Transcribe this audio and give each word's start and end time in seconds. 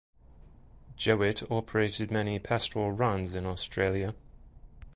Jowett 0.97 1.43
operated 1.51 2.09
many 2.09 2.39
pastoral 2.39 2.91
runs 2.91 3.35
in 3.35 3.45
Australia. 3.45 4.15